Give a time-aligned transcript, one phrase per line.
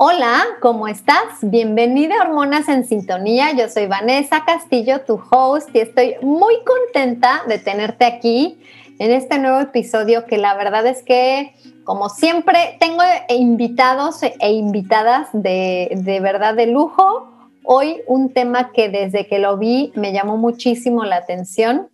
[0.00, 1.24] Hola, ¿cómo estás?
[1.42, 3.50] Bienvenida a Hormonas en Sintonía.
[3.56, 8.60] Yo soy Vanessa Castillo, tu host, y estoy muy contenta de tenerte aquí
[9.00, 15.30] en este nuevo episodio que la verdad es que, como siempre, tengo invitados e invitadas
[15.32, 17.32] de, de verdad de lujo.
[17.64, 21.88] Hoy un tema que desde que lo vi me llamó muchísimo la atención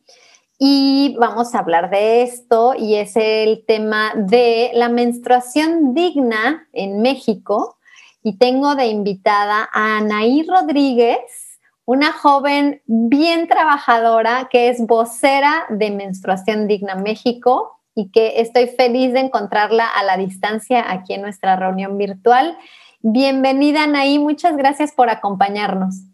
[0.59, 7.01] y vamos a hablar de esto y es el tema de la menstruación digna en
[7.01, 7.79] México
[8.25, 15.91] y tengo de invitada a Anaí Rodríguez, una joven bien trabajadora que es vocera de
[15.91, 21.57] Menstruación Digna México y que estoy feliz de encontrarla a la distancia aquí en nuestra
[21.57, 22.57] reunión virtual.
[23.03, 26.05] Bienvenida Anaí, muchas gracias por acompañarnos.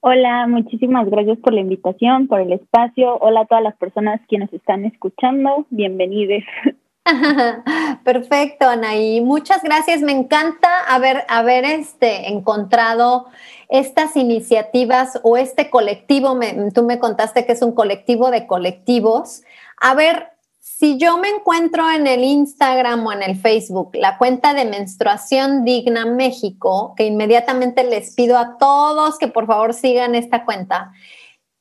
[0.00, 3.16] Hola, muchísimas gracias por la invitación, por el espacio.
[3.16, 5.66] Hola a todas las personas quienes están escuchando.
[5.70, 6.42] Bienvenidos.
[8.04, 9.20] Perfecto, Anaí.
[9.20, 10.00] Muchas gracias.
[10.02, 13.26] Me encanta haber, haber este, encontrado
[13.68, 16.38] estas iniciativas o este colectivo.
[16.74, 19.42] tú me contaste que es un colectivo de colectivos.
[19.80, 24.54] A ver, si yo me encuentro en el Instagram o en el Facebook la cuenta
[24.54, 30.44] de Menstruación Digna México, que inmediatamente les pido a todos que por favor sigan esta
[30.44, 30.92] cuenta,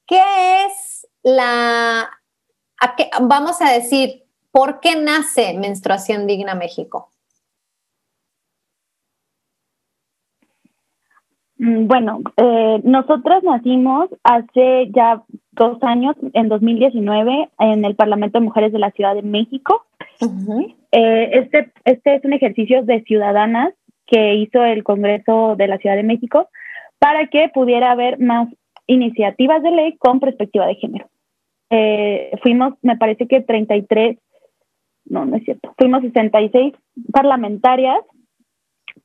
[0.06, 0.22] ¿qué
[0.66, 2.09] es la...
[3.22, 7.10] vamos a decir, ¿Por qué nace Menstruación Digna México?
[11.60, 15.22] Mm, bueno, eh, nosotros nacimos hace ya
[15.52, 19.86] dos años, en 2019, en el Parlamento de Mujeres de la Ciudad de México.
[20.92, 23.74] Eh, este, este es un ejercicio de ciudadanas
[24.08, 26.50] que hizo el Congreso de la Ciudad de México
[26.98, 28.48] para que pudiera haber más
[28.88, 31.08] iniciativas de ley con perspectiva de género.
[31.70, 34.18] Eh, fuimos, me parece que 33
[35.09, 36.74] no, no es cierto, fuimos 66
[37.12, 38.00] parlamentarias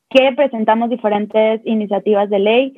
[0.09, 2.73] que presentamos diferentes iniciativas de ley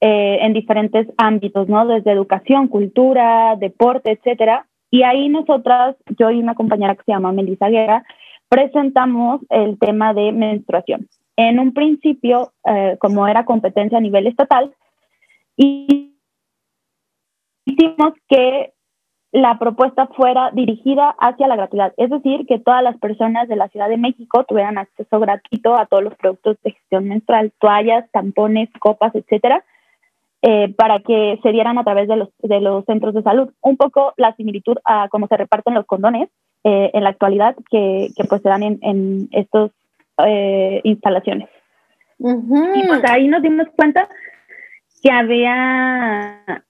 [0.00, 1.86] eh, en diferentes ámbitos, ¿no?
[1.86, 4.66] Desde educación, cultura, deporte, etcétera.
[4.90, 8.04] Y ahí nosotras, yo y una compañera que se llama Melissa Guerra,
[8.48, 11.08] presentamos el tema de menstruación.
[11.36, 14.74] En un principio, eh, como era competencia a nivel estatal,
[15.56, 16.18] y
[17.64, 18.72] hicimos que
[19.32, 23.68] la propuesta fuera dirigida hacia la gratuidad, es decir, que todas las personas de la
[23.68, 28.70] Ciudad de México tuvieran acceso gratuito a todos los productos de gestión menstrual, toallas, tampones,
[28.78, 29.64] copas, etcétera,
[30.42, 33.50] eh, para que se dieran a través de los, de los centros de salud.
[33.62, 36.28] Un poco la similitud a cómo se reparten los condones
[36.64, 39.70] eh, en la actualidad que, que pues se dan en, en estas
[40.24, 41.48] eh, instalaciones.
[42.18, 44.08] Y pues ahí nos dimos cuenta
[45.02, 46.64] que había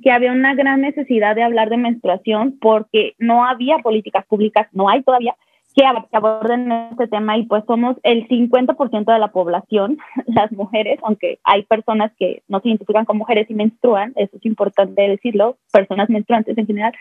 [0.00, 4.88] que había una gran necesidad de hablar de menstruación porque no había políticas públicas, no
[4.88, 5.34] hay todavía,
[5.74, 11.38] que aborden este tema y pues somos el 50% de la población, las mujeres, aunque
[11.44, 16.10] hay personas que no se identifican como mujeres y menstruan, eso es importante decirlo, personas
[16.10, 16.92] menstruantes en general.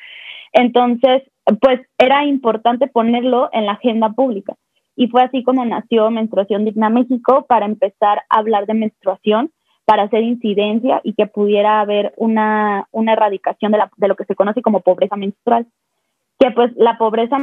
[0.54, 1.24] Entonces,
[1.62, 4.56] pues era importante ponerlo en la agenda pública.
[4.96, 9.52] Y fue así como nació Menstruación Digna México para empezar a hablar de menstruación
[9.90, 14.62] para hacer incidencia y que pudiera haber una, una erradicación de, lo que se conoce
[14.62, 15.66] como pobreza menstrual.
[16.38, 17.40] Que pues la pobreza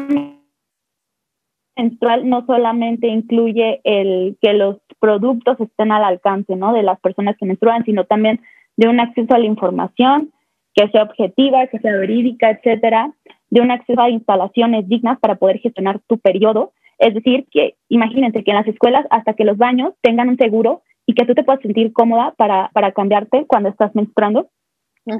[1.76, 6.72] menstrual no solamente incluye el que los productos estén al alcance ¿no?
[6.72, 8.40] de las personas que menstruan, sino también
[8.76, 10.30] de un acceso a la información
[10.72, 13.12] que sea objetiva, que sea verídica, etcétera,
[13.50, 16.74] de un acceso a instalaciones dignas para poder gestionar tu periodo.
[17.00, 20.82] Es decir, que imagínense que en las escuelas, hasta que los baños tengan un seguro
[21.06, 24.48] y que tú te puedas sentir cómoda para, para cambiarte cuando estás menstruando,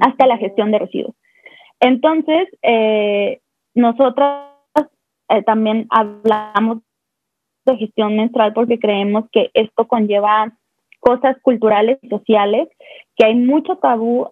[0.01, 1.15] hasta la gestión de residuos.
[1.79, 3.39] Entonces, eh,
[3.73, 4.29] nosotros
[5.29, 6.79] eh, también hablamos
[7.65, 10.53] de gestión menstrual porque creemos que esto conlleva
[10.99, 12.67] cosas culturales y sociales
[13.15, 14.29] que hay mucho tabú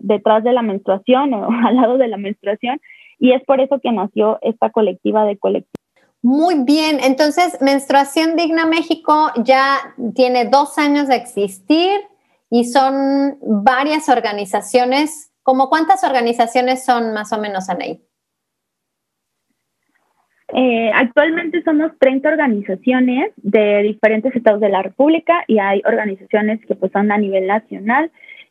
[0.00, 2.80] detrás de la menstruación o al lado de la menstruación
[3.18, 5.77] y es por eso que nació esta colectiva de colectivos.
[6.22, 12.00] Muy bien, entonces Menstruación Digna México ya tiene dos años de existir
[12.50, 15.32] y son varias organizaciones.
[15.42, 18.02] ¿Cómo cuántas organizaciones son más o menos, Anaí?
[20.54, 26.74] Eh, actualmente somos 30 organizaciones de diferentes estados de la República y hay organizaciones que
[26.74, 28.10] pues son a nivel nacional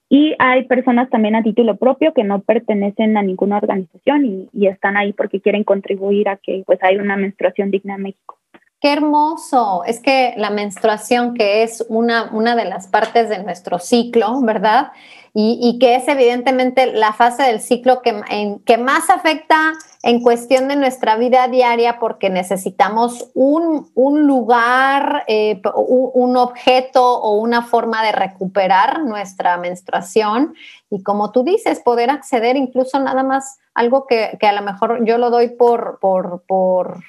[0.09, 4.67] y hay personas también a título propio que no pertenecen a ninguna organización y, y
[4.67, 8.37] están ahí porque quieren contribuir a que pues hay una menstruación digna en México.
[8.79, 9.83] Qué hermoso.
[9.85, 14.91] Es que la menstruación, que es una, una de las partes de nuestro ciclo, ¿verdad?
[15.39, 18.23] Y, que es evidentemente la fase del ciclo que,
[18.65, 25.61] que más afecta en cuestión de nuestra vida diaria porque necesitamos un, un lugar, eh,
[25.75, 30.55] un, un, objeto o una forma de recuperar nuestra menstruación
[30.89, 35.05] y como tú dices, poder acceder incluso nada más algo que, que a lo mejor
[35.05, 37.03] yo lo doy por, por, por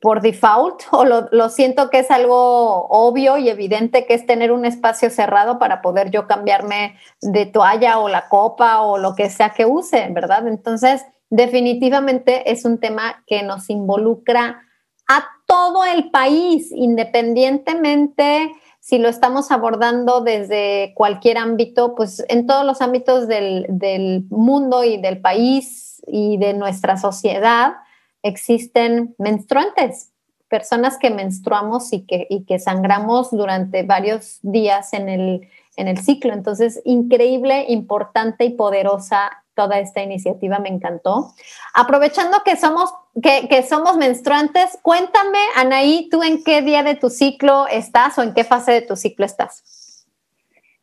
[0.00, 4.64] por default o lo, siento que es algo obvio y evidente que es tener un
[4.64, 9.50] espacio cerrado para poder yo cambiarme de toalla o la copa o lo que sea
[9.50, 10.48] que use, ¿verdad?
[10.48, 14.62] Entonces, definitivamente es un tema que nos involucra
[15.08, 22.64] a todo el país, independientemente si lo estamos abordando desde cualquier ámbito, pues en todos
[22.64, 27.74] los ámbitos del, del mundo y del país y de nuestra sociedad
[28.22, 30.12] existen menstruantes,
[30.48, 35.98] personas que menstruamos y que, y que sangramos durante varios días en el, en el
[35.98, 36.32] ciclo.
[36.32, 41.32] Entonces, increíble, importante y poderosa toda esta iniciativa, me encantó.
[41.74, 47.10] Aprovechando que somos, que, que, somos menstruantes, cuéntame, Anaí, ¿tú en qué día de tu
[47.10, 50.06] ciclo estás o en qué fase de tu ciclo estás?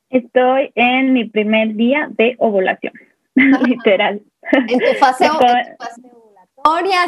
[0.10, 2.94] Estoy en mi primer día de ovulación,
[3.36, 4.22] literal.
[4.51, 6.17] En tu fase, en tu fase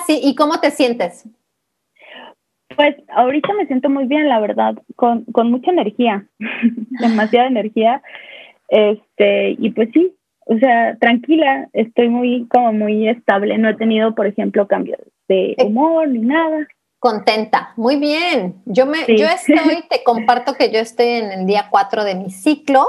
[0.06, 0.20] sí.
[0.24, 1.26] ¿Y cómo te sientes?
[2.76, 6.26] Pues ahorita me siento muy bien, la verdad, con, con mucha energía,
[7.02, 8.02] demasiada energía.
[8.70, 10.16] Este, y pues sí,
[10.46, 13.58] o sea, tranquila, estoy muy, como muy estable.
[13.58, 16.68] No he tenido, por ejemplo, cambios de humor ni nada.
[17.00, 18.62] Contenta, muy bien.
[18.66, 22.30] Yo me, yo estoy, te comparto que yo estoy en el día 4 de mi
[22.30, 22.86] ciclo.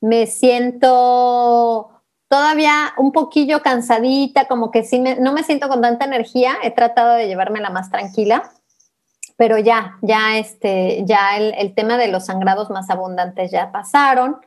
[0.00, 1.95] Me siento
[2.28, 7.14] todavía un poquillo cansadita, como que sí, no me siento con tanta energía, he tratado
[7.14, 8.50] de llevármela más tranquila,
[9.36, 14.38] pero ya, ya, este, ya el, tema de los sangrados más abundantes ya pasaron.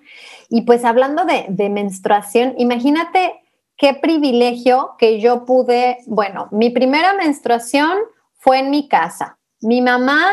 [0.49, 3.39] Y pues hablando de, de menstruación, imagínate
[3.77, 7.99] qué privilegio que yo pude, bueno, mi primera menstruación
[8.35, 9.37] fue en mi casa.
[9.61, 10.25] Mi mamá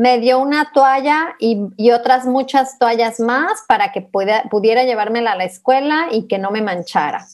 [0.00, 5.44] me dio una toalla y, otras muchas toallas más para que pudiera llevármela a la
[5.44, 7.26] escuela y que no me manchara.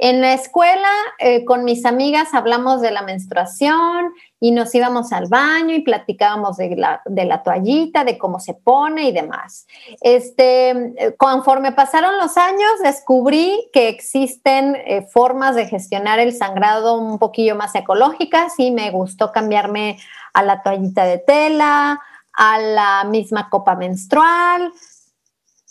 [0.00, 0.88] En la escuela,
[1.20, 6.56] eh, con mis amigas hablamos de la menstruación y nos íbamos al baño y platicábamos
[6.56, 9.68] de la, de la toallita, de cómo se pone y demás.
[10.00, 17.20] Este, conforme pasaron los años, descubrí que existen eh, formas de gestionar el sangrado un
[17.20, 19.98] poquillo más ecológicas y me gustó cambiarme
[20.32, 22.00] a la toallita de tela,
[22.32, 24.72] a la misma copa menstrual.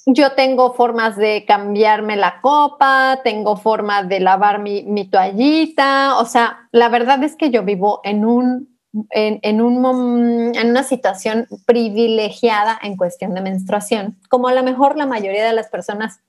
[0.06, 6.18] Yo tengo formas de cambiarme la copa, tengo formas de lavar mi, toallita.
[6.18, 8.78] O sea, la verdad es que yo vivo en un
[9.12, 15.06] en, un, en, una situación privilegiada en cuestión de menstruación, como a lo mejor la
[15.06, 16.22] mayoría de las personas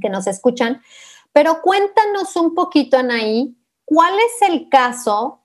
[0.00, 0.82] que nos escuchan.
[1.32, 5.42] Pero cuéntanos un poquito, Anaí, ¿cuál es el caso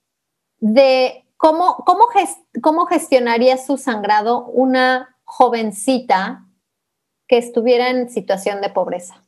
[0.59, 6.45] de ¿Cómo, cómo, gestionaría su sangrado una jovencita
[7.27, 9.23] que estuviera en situación de pobreza?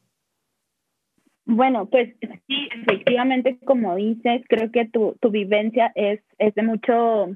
[1.46, 2.16] Bueno, pues
[2.48, 7.30] sí, efectivamente, como dices, creo que tu, tu vivencia es, es de mucho,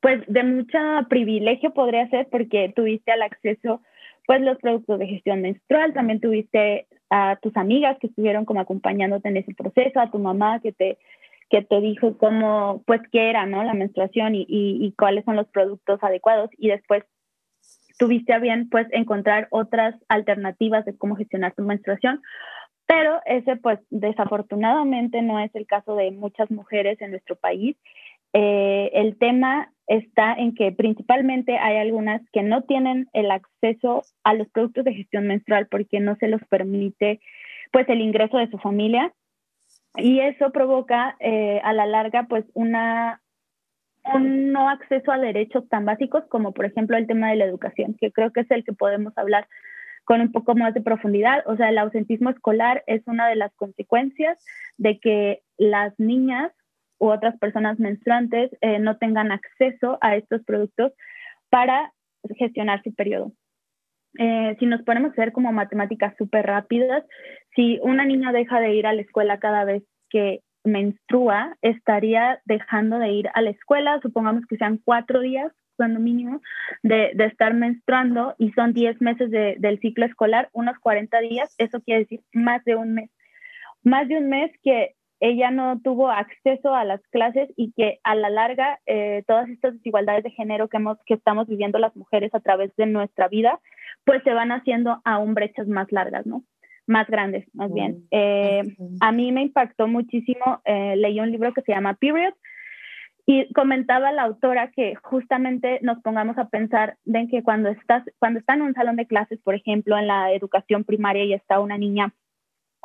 [0.00, 3.82] pues de mucho privilegio podría ser porque tuviste al acceso
[4.26, 9.28] pues los productos de gestión menstrual, también tuviste a tus amigas que estuvieron como acompañándote
[9.30, 10.98] en ese proceso, a tu mamá que te
[11.50, 13.64] que te dijo cómo, pues, qué era, ¿no?
[13.64, 17.04] La menstruación y, y, cuáles son los productos adecuados y después
[17.98, 22.20] tuviste a bien, pues, encontrar otras alternativas de cómo gestionar tu menstruación.
[22.86, 27.76] Pero ese, pues, desafortunadamente no es el caso de muchas mujeres en nuestro país.
[28.32, 34.34] Eh, el tema está en que principalmente hay algunas que no tienen el acceso a
[34.34, 37.20] los productos de gestión menstrual porque no se los permite
[37.72, 39.12] pues el ingreso de su familia
[39.96, 43.20] y eso provoca eh, a la larga pues una
[44.14, 47.94] un no acceso a derechos tan básicos como por ejemplo el tema de la educación,
[48.00, 49.46] que creo que es el que podemos hablar
[50.04, 51.42] con un poco más de profundidad.
[51.46, 54.42] O sea, el ausentismo escolar es una de las consecuencias
[54.78, 56.50] de que las niñas
[56.98, 60.92] u otras personas menstruantes eh, no tengan acceso a estos productos
[61.50, 61.92] para
[62.38, 63.32] gestionar su periodo.
[64.18, 67.04] Eh, si nos ponemos a hacer como matemáticas súper rápidas,
[67.54, 72.98] si una niña deja de ir a la escuela cada vez que menstrua, estaría dejando
[72.98, 76.40] de ir a la escuela, supongamos que sean cuatro días, cuando mínimo,
[76.82, 81.54] de, de estar menstruando y son diez meses de, del ciclo escolar, unos 40 días,
[81.58, 83.10] eso quiere decir más de un mes.
[83.84, 88.14] Más de un mes que ella no tuvo acceso a las clases y que a
[88.14, 92.34] la larga eh, todas estas desigualdades de género que, hemos, que estamos viviendo las mujeres
[92.34, 93.60] a través de nuestra vida,
[94.04, 96.44] pues se van haciendo aún brechas más largas, ¿no?
[96.86, 98.04] Más grandes, más bien.
[98.10, 98.62] Eh,
[99.00, 102.32] a mí me impactó muchísimo, eh, leí un libro que se llama Period
[103.26, 108.40] y comentaba la autora que justamente nos pongamos a pensar, ven que cuando estás, cuando
[108.40, 111.76] está en un salón de clases, por ejemplo, en la educación primaria y está una
[111.76, 112.14] niña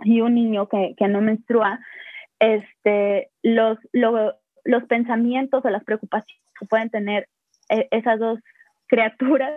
[0.03, 1.79] y un niño que, que no menstrua,
[2.43, 7.29] este, los, los pensamientos o las preocupaciones que pueden tener
[7.69, 8.39] eh, esas dos
[8.87, 9.53] criaturas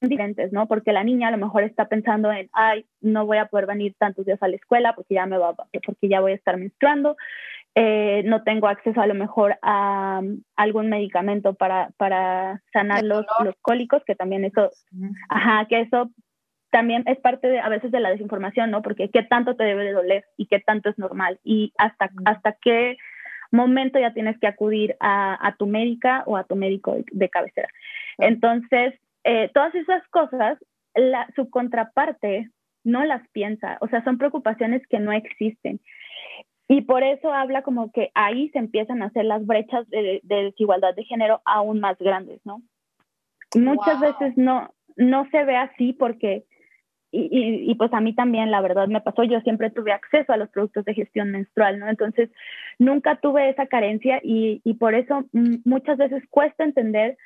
[0.00, 0.66] diferentes, ¿no?
[0.66, 3.94] Porque la niña a lo mejor está pensando en, ay, no voy a poder venir
[3.98, 7.16] tantos días a la escuela porque ya me va, porque ya voy a estar menstruando,
[7.74, 10.22] eh, no tengo acceso a lo mejor a,
[10.56, 14.70] algún medicamento para, para sanar los, los, cólicos, que también eso,
[15.28, 16.10] ajá, que eso
[16.74, 18.82] también es parte de, a veces de la desinformación, ¿no?
[18.82, 22.56] Porque qué tanto te debe de doler y qué tanto es normal y hasta, hasta
[22.60, 22.96] qué
[23.52, 27.68] momento ya tienes que acudir a, tu médica o a tu médico de, cabecera.
[28.18, 30.58] Entonces, eh, todas esas cosas,
[30.96, 32.50] la, su contraparte
[32.82, 35.78] no las piensa, o sea, son preocupaciones que no existen.
[36.66, 40.92] Y por eso habla como que ahí se empiezan a hacer las brechas de, desigualdad
[40.96, 42.62] de género aún más grandes, ¿no?
[43.54, 46.42] Muchas veces no, no se ve así porque
[47.16, 50.36] y, y, pues a mí también, la verdad, me pasó, yo siempre tuve acceso a
[50.36, 51.88] los productos de gestión menstrual, ¿no?
[51.88, 52.30] Entonces,
[52.78, 55.24] nunca tuve esa carencia y, y por eso
[55.64, 57.16] muchas veces cuesta entender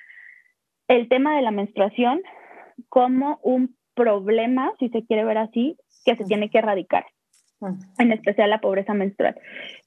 [0.89, 2.21] el tema de la menstruación
[2.89, 7.07] como un problema, si se quiere ver así, que se tiene que erradicar,
[7.99, 9.37] en especial la pobreza menstrual.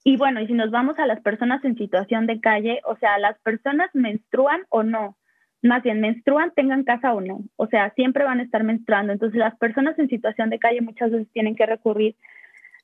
[0.04, 3.18] Y bueno, y si nos vamos a las personas en situación de calle, o sea,
[3.20, 5.16] las personas menstruan o no,
[5.62, 7.42] más bien menstruan, tengan casa o no.
[7.56, 9.14] O sea, siempre van a estar menstruando.
[9.14, 12.16] Entonces, las personas en situación de calle muchas veces tienen que recurrir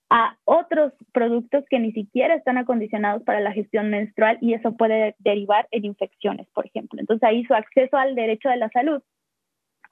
[0.10, 5.15] a otros productos que ni siquiera están acondicionados para la gestión menstrual y eso puede
[5.19, 7.00] derivar en infecciones, por ejemplo.
[7.00, 9.01] Entonces, ahí su acceso al derecho de la salud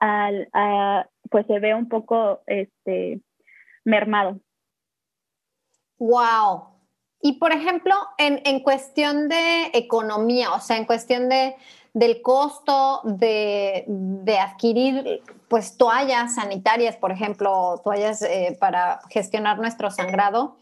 [0.00, 0.48] al,
[1.30, 3.20] pues se ve un poco este,
[3.84, 4.40] mermado.
[5.98, 6.76] Wow.
[7.22, 11.56] Y por ejemplo, en, en cuestión de economía, o sea, en cuestión de,
[11.96, 13.86] del costo de,
[14.38, 20.58] adquirir pues toallas sanitarias, por ejemplo, toallas eh, para gestionar nuestro sangrado.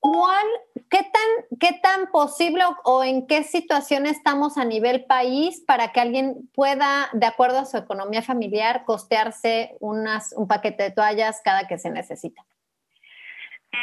[0.00, 0.46] ¿Cuál,
[0.88, 6.00] qué, tan, ¿Qué tan posible o, en qué situación estamos a nivel país para que
[6.00, 11.68] alguien pueda, de acuerdo a su economía familiar, costearse unas, un paquete de toallas cada
[11.68, 12.46] que se necesita?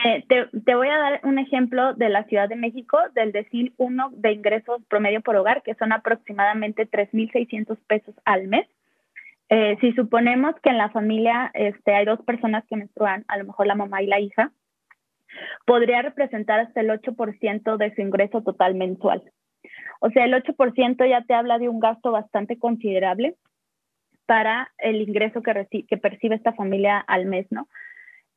[0.05, 4.12] Eh, te, voy a dar un ejemplo de la Ciudad de México, del decil 1
[4.13, 8.67] de ingresos promedio por hogar, que son aproximadamente 3.600 pesos al mes.
[9.50, 13.46] Eh, si suponemos que en la familia este, hay dos personas que menstruan, a lo
[13.46, 14.51] mejor la mamá y la hija,
[15.65, 19.24] podría representar hasta el 8% de su ingreso total mensual.
[20.01, 23.36] O sea, el 8% ya te habla de un gasto bastante considerable
[24.27, 27.67] para el ingreso que, que percibe esta familia al mes, ¿no?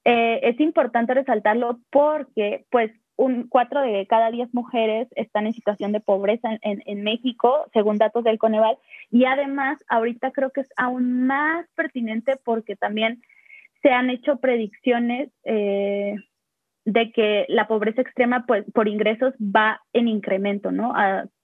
[0.05, 5.93] Eh, es importante resaltarlo porque, pues, un, cuatro de cada diez mujeres están en situación
[5.93, 8.79] de pobreza en, México, según datos del Coneval,
[9.11, 13.23] y además ahorita creo que es aún más pertinente porque también
[13.83, 16.17] se han hecho predicciones eh,
[16.85, 20.93] de que la pobreza extrema pues, por ingresos va en incremento, ¿no?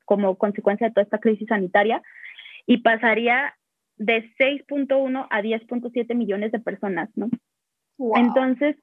[0.05, 2.03] como consecuencia de toda esta crisis sanitaria,
[2.67, 3.55] y pasaría
[3.99, 7.29] de 6.1 a 10.7 millones de personas, ¿no?
[8.17, 8.77] Entonces,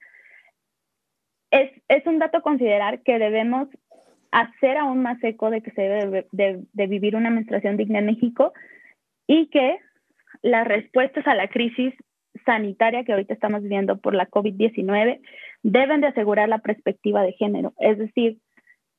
[1.52, 3.70] es, es, un dato considerar que debemos
[4.32, 8.54] hacer aún más eco de que se debe de, vivir una menstruación digna en México
[9.28, 9.78] y que
[10.42, 11.94] las respuestas a la crisis
[12.46, 15.22] sanitaria que ahorita estamos viviendo por la COVID-19
[15.64, 18.40] deben de asegurar la perspectiva de género, es decir,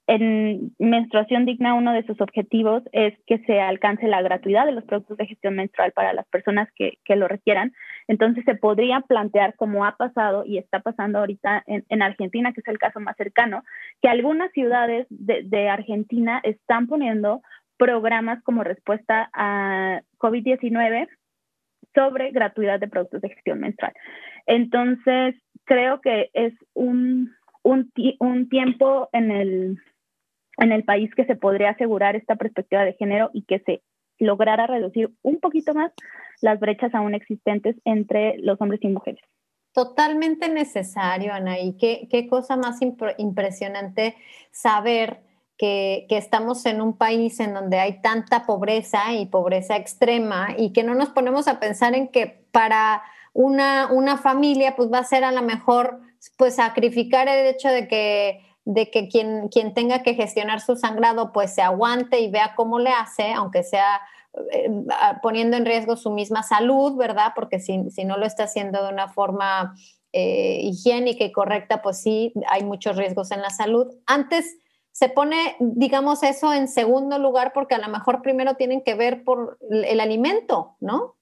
[0.09, 4.85] en menstruación digna, uno de sus objetivos es que se alcance la gratuidad de los
[4.85, 7.73] productos de gestión menstrual para las personas que, lo requieran.
[8.07, 12.61] Entonces se podría plantear, como ha pasado y está pasando ahorita en, en Argentina, que
[12.61, 13.65] es el caso más cercano,
[14.01, 17.43] que algunas ciudades de, de Argentina están poniendo
[17.77, 21.09] programas como respuesta a COVID-19
[21.95, 23.93] sobre gratuidad de productos de gestión menstrual.
[24.47, 25.35] Entonces,
[25.65, 29.79] creo que es un, un, un tiempo en el,
[30.59, 33.83] en el país que se podría asegurar esta perspectiva de género y que se
[34.19, 35.93] lograra reducir un poquito más
[36.41, 39.21] las brechas aún existentes entre los hombres y mujeres.
[39.73, 41.77] Totalmente necesario, Anaí.
[41.77, 42.81] Qué, qué cosa más
[43.19, 44.17] impresionante
[44.51, 45.21] saber
[45.59, 50.73] que, que, estamos en un país en donde hay tanta pobreza y pobreza extrema y
[50.73, 53.03] que no nos ponemos a pensar en que para
[53.35, 56.01] una, una familia pues va a ser a lo mejor
[56.39, 61.33] pues sacrificar el hecho de que de que quien, quien tenga que gestionar su sangrado
[61.33, 64.01] pues se aguante y vea cómo le hace, aunque sea
[64.53, 64.69] eh,
[65.23, 67.33] poniendo en riesgo su misma salud, ¿verdad?
[67.35, 69.75] Porque si, si no lo está haciendo de una forma
[70.13, 73.87] eh, higiénica y correcta, pues sí, hay muchos riesgos en la salud.
[74.05, 74.59] Antes
[74.91, 79.23] se pone, digamos, eso en segundo lugar porque a lo mejor primero tienen que ver
[79.23, 81.15] por el alimento, ¿no?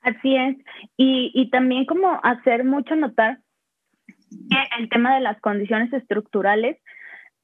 [0.00, 0.56] Así es.
[0.96, 3.40] Y, y también como hacer mucho notar
[4.78, 6.78] el tema de las condiciones estructurales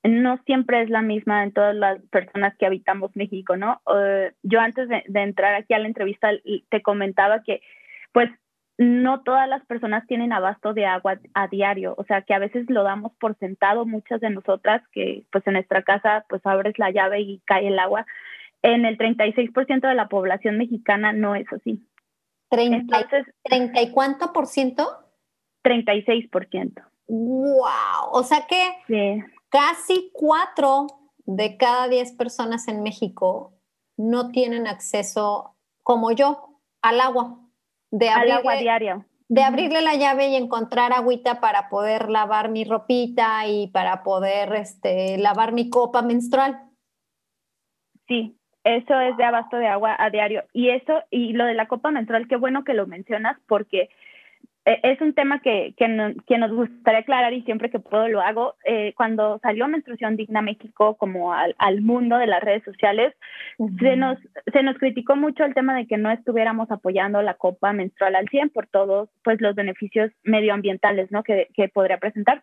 [0.03, 3.81] no siempre es la misma en todas las personas que habitamos México, ¿no?
[4.43, 6.31] yo antes de, entrar aquí a la entrevista
[6.71, 7.61] te comentaba que,
[8.13, 8.31] pues,
[8.79, 12.65] no todas las personas tienen abasto de agua a diario, o sea, que a veces
[12.71, 16.91] lo damos por sentado muchas de nosotras, que pues en nuestra casa, pues abres la
[16.91, 18.07] llave y cae el agua.
[18.63, 21.87] En el 36% de la población mexicana no es así.
[22.49, 23.07] 30,
[23.45, 24.89] ¿30 y cuánto por ciento?
[25.63, 26.83] 36%.
[27.09, 28.11] ¡Wow!
[28.13, 30.87] O sea que casi cuatro
[31.27, 33.55] de cada diez personas en México
[33.97, 37.39] no tienen acceso, como yo, al agua.
[37.91, 39.07] De al agua diaria.
[39.29, 44.55] De abrirle la llave y encontrar agüita para poder lavar mi ropita y para poder
[44.55, 46.61] este, lavar mi copa menstrual.
[48.09, 50.45] Sí, eso es de abasto de agua a diario.
[50.53, 53.89] Y eso, y lo de la copa menstrual, qué bueno que lo mencionas porque
[54.65, 58.57] es un tema que, que, nos gustaría aclarar y siempre que puedo lo hago.
[58.65, 63.15] Eh, cuando salió Menstruación Digna México como al, al mundo de las redes sociales,
[63.79, 64.19] se, nos,
[64.53, 68.29] se nos criticó mucho el tema de que no estuviéramos apoyando la copa menstrual al
[68.29, 71.23] 100 por todos pues, los beneficios medioambientales ¿no?
[71.23, 72.43] que, que podría presentar.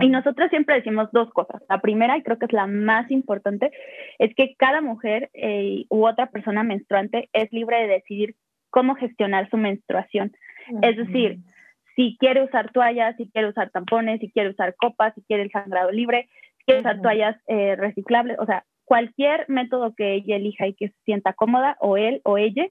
[0.00, 1.62] Y nosotros siempre decimos dos cosas.
[1.70, 3.70] La primera, y creo que es la más importante,
[4.18, 8.36] es que cada mujer eh, u otra persona menstruante es libre de decidir
[8.68, 10.32] cómo gestionar su menstruación.
[10.82, 11.38] Es decir,
[11.96, 15.50] si quiere usar toallas, si quiere usar tampones, si quiere usar copas, si quiere el
[15.50, 20.66] sangrado libre, si quiere usar toallas eh, reciclables, o sea, cualquier método que ella elija
[20.66, 22.66] y que se sienta cómoda, o él o ella,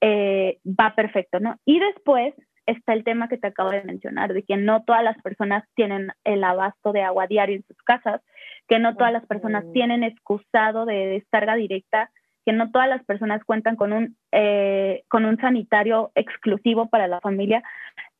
[0.00, 1.56] eh, va perfecto, ¿no?
[1.64, 2.34] Y después
[2.66, 6.10] está el tema que te acabo de mencionar, de que no todas las personas tienen
[6.24, 8.20] el abasto de agua diario en sus casas,
[8.68, 12.10] que no todas las personas tienen excusado de descarga directa
[12.46, 17.20] que no todas las personas cuentan con un, eh, con un sanitario exclusivo para la
[17.20, 17.64] familia.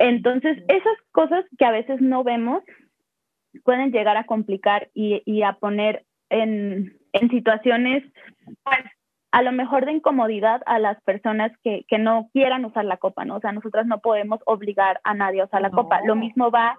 [0.00, 2.64] Entonces, esas cosas que a veces no vemos
[3.64, 6.98] pueden llegar a complicar y, a poner en,
[7.30, 8.02] situaciones,
[8.64, 8.78] pues,
[9.30, 13.36] a lo mejor de incomodidad a las personas que, no quieran usar la copa, ¿no?
[13.36, 16.00] O sea, nosotras no podemos obligar a nadie a usar la copa.
[16.04, 16.76] Lo mismo va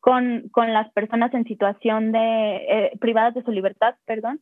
[0.00, 4.40] con, con, las personas en situación de eh, privadas de su libertad, perdón,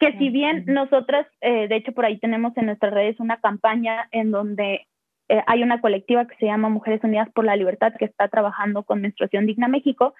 [0.00, 4.08] que si bien nosotras, eh, de hecho por ahí tenemos en nuestras redes una campaña
[4.12, 4.86] en donde
[5.28, 8.82] eh, hay una colectiva que se llama Mujeres Unidas por la Libertad que está trabajando
[8.82, 10.14] con Menstruación Digna México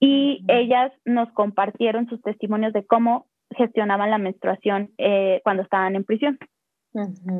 [0.00, 6.04] y ellas nos compartieron sus testimonios de cómo gestionaban la menstruación eh, cuando estaban en
[6.04, 6.38] prisión.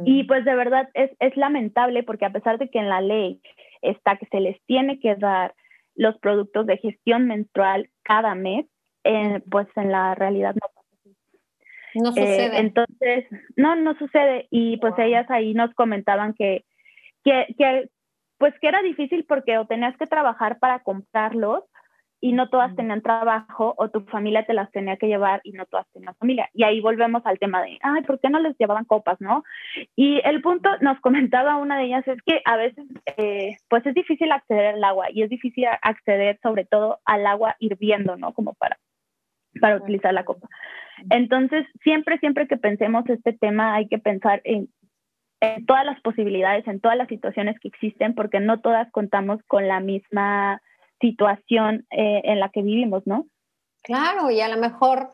[0.05, 3.41] Y pues de verdad es, es lamentable porque a pesar de que en la ley
[3.83, 5.55] está que se les tiene que dar
[5.97, 8.67] los productos de gestión menstrual cada mes,
[9.51, 10.80] pues en la realidad no
[11.95, 12.59] no eh, sucede.
[12.59, 13.27] entonces,
[13.57, 14.47] no, no sucede.
[14.51, 16.65] Y pues ellas ahí nos comentaban que,
[17.25, 17.89] que, que,
[18.39, 21.65] pues que era difícil porque o tenías que trabajar para comprarlos
[22.21, 25.65] y no todas tenían trabajo o tu familia te las tenía que llevar y no
[25.67, 26.51] todas tenían familia.
[26.53, 29.43] Y ahí volvemos al tema de, ay, ¿por qué no les llevaban copas, no?
[29.97, 32.85] Y el punto, nos comentaba una de ellas, es que a veces,
[33.17, 37.57] eh, pues es difícil acceder al agua y es difícil acceder sobre todo al agua
[37.59, 38.35] hirviendo, ¿no?
[38.35, 38.79] Como para,
[39.61, 40.49] para utilizar la copa.
[41.09, 44.69] Entonces, siempre, siempre que pensemos este tema, hay que pensar en,
[45.67, 49.81] todas las posibilidades, en todas las situaciones que existen, porque no todas contamos con la
[49.81, 50.61] misma
[51.01, 53.25] situación eh, en la que vivimos, ¿no?
[53.83, 55.09] Claro, y a lo mejor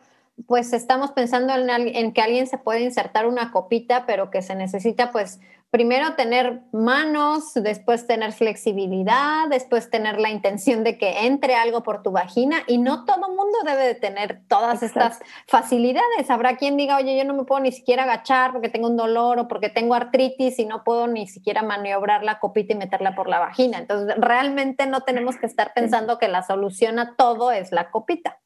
[0.46, 4.54] pues estamos pensando en, en, que alguien se puede insertar una copita, pero que se
[4.54, 11.54] necesita pues primero tener manos, después tener flexibilidad, después tener la intención de que entre
[11.54, 16.30] algo por tu vagina y no todo mundo debe de tener todas estas facilidades.
[16.30, 19.38] Habrá quien diga, oye, yo no me puedo ni siquiera agachar porque tengo un dolor
[19.38, 23.28] o porque tengo artritis y no puedo ni siquiera maniobrar la copita y meterla por
[23.28, 23.78] la vagina.
[23.78, 28.38] Entonces, realmente no tenemos que estar pensando que la solución a todo es la copita.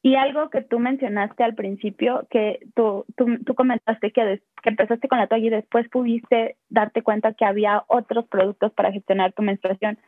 [0.00, 5.18] Y algo que tú mencionaste al principio, que tú, tú, comentaste que, que empezaste con
[5.18, 9.98] la toalla y después pudiste darte cuenta que había otros productos para gestionar tu menstruación.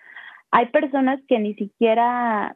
[0.53, 2.55] Hay personas que ni siquiera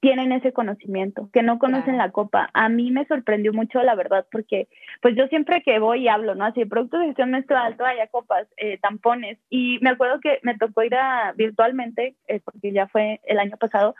[0.00, 2.50] tienen ese conocimiento, que no conocen la copa.
[2.52, 4.68] A mí me sorprendió mucho, la verdad, porque
[5.00, 6.44] pues yo siempre que voy y hablo, ¿no?
[6.44, 9.38] Así, productos de gestión menstrual, toalla, copas, eh, tampones.
[9.48, 13.56] Y me acuerdo que me tocó ir a, virtualmente, eh, porque ya fue el año
[13.56, 13.94] pasado,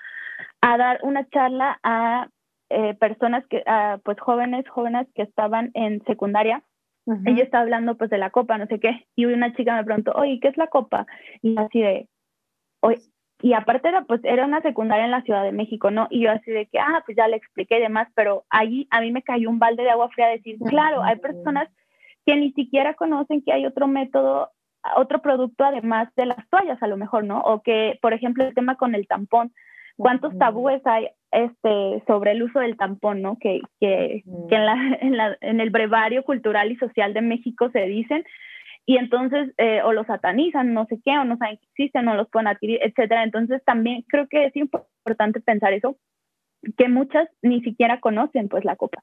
[0.60, 2.28] a dar una charla a
[2.70, 6.62] eh, personas que, uh, pues jóvenes, jóvenes que estaban en secundaria.
[7.24, 10.10] Ella estaba hablando pues de la copa, no sé qué, y una chica me preguntó,
[10.16, 11.06] oye, ¿qué es la copa?
[11.40, 12.08] Y así de,
[12.80, 12.98] oye,
[13.42, 16.08] y aparte era pues era una secundaria en la Ciudad de México, ¿no?
[16.10, 19.00] Y yo así de que, ah, pues ya le expliqué y demás, pero ahí a
[19.00, 21.68] mí me cayó un balde de agua fría decir, claro, hay personas
[22.24, 24.50] que ni siquiera conocen que hay otro método,
[24.96, 27.40] otro producto además de las toallas a lo mejor, ¿no?
[27.40, 29.52] O que, por ejemplo, el tema con el tampón,
[29.96, 33.38] ¿cuántos tabúes hay este, sobre el uso del tampón, ¿no?
[33.38, 38.24] Que, en, el brevario cultural y social de México se dicen,
[38.86, 42.14] y entonces eh, o los satanizan, no sé qué, o no saben que existen, no
[42.14, 43.24] los pueden adquirir, etcétera.
[43.24, 45.96] Entonces también creo que es importante pensar eso,
[46.76, 49.02] que muchas ni siquiera conocen pues la copa.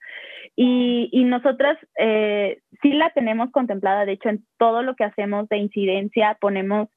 [0.55, 5.49] Y, y nosotras eh, sí la tenemos contemplada, de hecho en todo lo que hacemos
[5.49, 6.87] de incidencia ponemos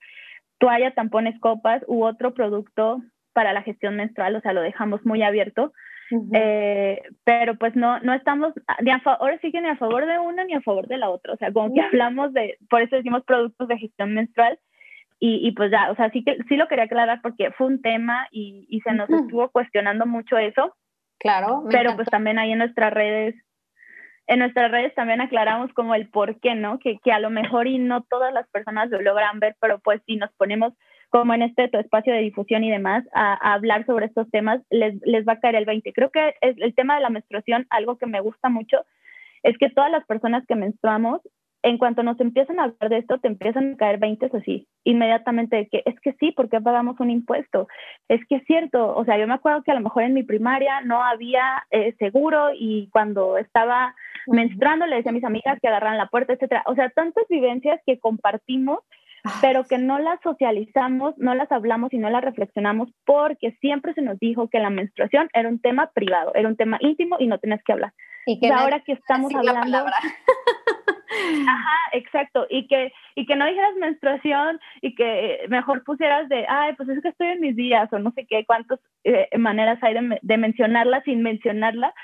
[0.59, 3.03] toalla, tampones, copas u otro producto
[3.37, 5.75] para la gestión menstrual, o sea, lo dejamos muy abierto.
[6.33, 10.19] eh, pero pues no, no estamos, ni a ahora sí que ni a favor de
[10.19, 12.97] una ni a favor de la otra, o sea, como que hablamos de, por eso
[12.97, 14.59] decimos productos de gestión menstrual,
[15.19, 17.81] y, y, pues ya, o sea, sí que sí lo quería aclarar porque fue un
[17.81, 20.77] tema y, y se nos estuvo cuestionando mucho eso.
[21.19, 21.65] Claro.
[21.71, 23.35] Pero pues también ahí en nuestras redes,
[24.27, 26.79] en nuestras redes también aclaramos como el por qué, ¿no?
[26.79, 30.03] Que, que a lo mejor y no todas las personas lo logran ver, pero pues
[30.05, 30.75] si nos ponemos
[31.17, 35.01] como en este tu espacio de difusión y demás, a, hablar sobre estos temas, les,
[35.07, 35.95] les va a caer el 20.
[35.95, 38.85] Creo que es el tema de la menstruación, algo que me gusta mucho,
[39.43, 41.23] es que todas las personas que menstruamos,
[41.63, 45.57] en cuanto nos empiezan a hablar de esto, te empiezan a caer 20 así, inmediatamente
[45.57, 47.67] de que es que sí, porque pagamos un impuesto?
[48.09, 50.23] Es que es cierto, o sea, yo me acuerdo que a lo mejor en mi
[50.23, 53.95] primaria no había eh, seguro y cuando estaba
[54.27, 56.63] menstruando le decía a mis amigas que agarraran la puerta, etcétera.
[56.67, 58.81] O sea, tantas vivencias que compartimos
[59.41, 64.03] pero que no las socializamos, no las hablamos y no las reflexionamos porque siempre se
[64.03, 67.39] nos dijo que la menstruación era un tema privado, era un tema íntimo y no
[67.39, 67.93] tenías que hablar.
[68.27, 69.87] Y que ahora que estamos hablando...
[71.49, 76.75] Ajá, exacto, y que, y que no dijeras menstruación y que mejor pusieras de, ay,
[76.75, 79.95] pues es que estoy en mis días o no sé qué, cuántas eh, maneras hay
[79.95, 81.95] de, de mencionarla sin mencionarla,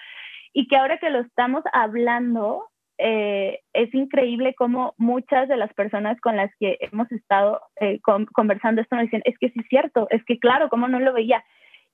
[0.52, 6.20] y que ahora que lo estamos hablando, eh, es increíble cómo muchas de las personas
[6.20, 8.00] con las que hemos estado eh,
[8.32, 11.12] conversando esto nos dicen, es que sí es cierto, es que claro, cómo no lo
[11.12, 11.42] veía.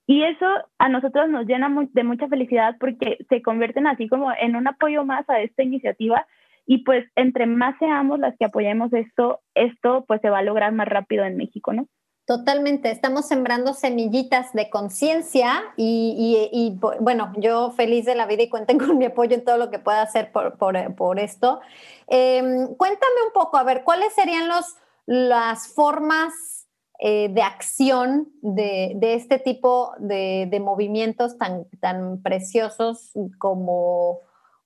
[0.07, 0.45] Y eso
[0.79, 5.05] a nosotros nos llena de mucha felicidad porque se convierten así como en un apoyo
[5.05, 6.25] más a esta iniciativa
[6.65, 10.71] y pues entre más seamos las que apoyemos esto, esto pues se va a lograr
[10.71, 11.87] más rápido en México, ¿no?
[12.29, 18.77] Totalmente, estamos sembrando semillitas de conciencia y, bueno, yo feliz de la vida y cuenten
[18.77, 21.59] con mi apoyo en todo lo que pueda hacer por, esto.
[22.05, 24.75] Em, cuéntame un poco, a ver, ¿cuáles serían los,
[25.07, 26.67] las formas
[26.99, 34.19] eh, de acción de, este tipo de, de, movimientos tan, tan preciosos como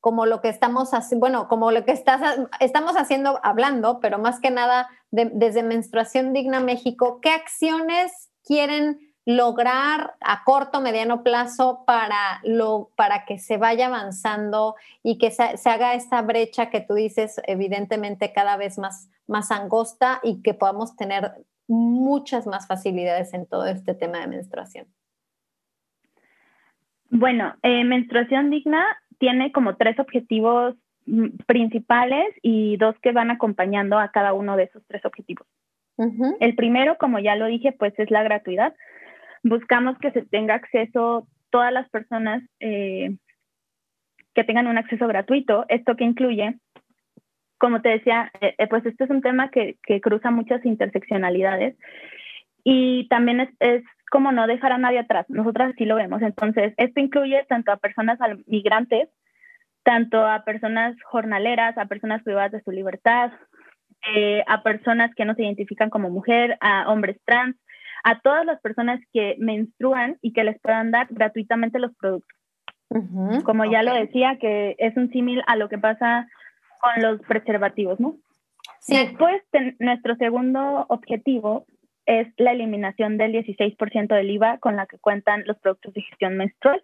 [0.04, 4.42] como lo que estamos haciendo, bueno, como lo que estás, estamos haciendo, hablando, pero más
[4.42, 12.42] que nada desde Menstruación Digna México, ¿qué acciones quieren lograr a corto, mediano plazo para,
[12.44, 17.42] lo, para que se vaya avanzando y que se, haga esta brecha que tú dices,
[17.48, 21.32] evidentemente, cada vez más, más angosta y que podamos tener
[21.70, 24.86] muchas más facilidades en todo este tema de menstruación?
[27.16, 28.84] Bueno, eh, menstruación digna
[29.20, 34.64] tiene como tres objetivos mm, principales y dos que van acompañando a cada uno de
[34.64, 35.48] esos tres objetivos.
[36.40, 38.74] El primero, como ya lo dije, pues es la gratuidad.
[39.44, 43.16] Buscamos que se tenga acceso todas las personas eh,
[44.34, 45.66] que tengan un acceso gratuito.
[45.70, 46.58] Esto que incluye,
[47.60, 51.76] como te decía, eh, eh, pues este es un tema que, que, cruza muchas interseccionalidades
[52.64, 55.26] y también es, es como no dejar a nadie atrás.
[55.28, 56.22] Nosotras así lo vemos.
[56.22, 59.10] Entonces, esto incluye tanto a personas migrantes,
[59.82, 63.32] tanto a personas jornaleras, a personas privadas de su libertad,
[64.16, 67.56] eh, a personas que no se identifican como mujer, a hombres trans,
[68.04, 72.38] a todas las personas que menstruan y que les puedan dar gratuitamente los productos.
[73.44, 76.28] Como ya lo decía, que es un símil a lo que pasa
[76.80, 78.18] con los preservativos, ¿no?
[78.80, 78.96] Sí.
[78.96, 79.42] Después,
[79.80, 81.66] nuestro segundo objetivo
[82.06, 86.38] es la eliminación del 16% del IVA con la que cuentan los productos de gestión
[86.38, 86.84] menstrual,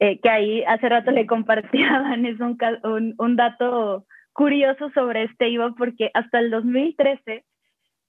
[0.00, 5.74] eh, que ahí hace rato le compartían, es un, un, dato curioso sobre este IVA
[5.76, 7.44] porque hasta el 2013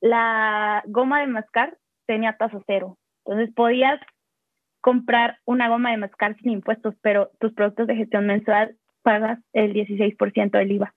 [0.02, 2.98] la goma de mascar tenía tasa cero.
[3.26, 4.00] Entonces podías
[4.82, 9.74] comprar una goma de mascar sin impuestos, pero tus productos de gestión mensual pagas el
[9.74, 10.94] 16% del IVA.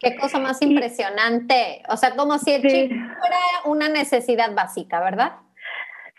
[0.00, 1.82] Qué cosa más impresionante.
[1.88, 5.32] O sea, como si el chicle fuera una necesidad básica, ¿verdad?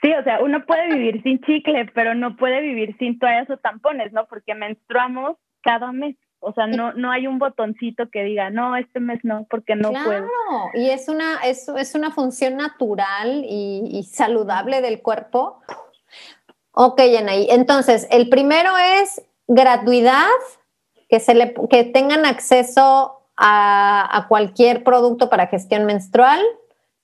[0.02, 3.58] Sí, o sea, uno puede vivir sin chicle, pero no puede vivir sin toallas o
[3.58, 4.26] tampones, ¿no?
[4.28, 6.16] Porque menstruamos cada mes.
[6.40, 9.90] O sea, no, no hay un botoncito que diga, no, este mes no, porque no
[9.90, 10.30] claro, puedo.
[10.76, 15.62] y es una, es, es una función natural y, y, saludable del cuerpo.
[16.72, 17.48] Ok, Yanaí.
[17.50, 20.28] Entonces, el primero es gratuidad,
[21.10, 26.42] que, se le, que tengan acceso a, cualquier producto para gestión menstrual